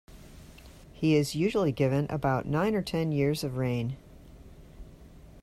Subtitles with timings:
[0.93, 3.97] He is usually given about nine or ten years of reign.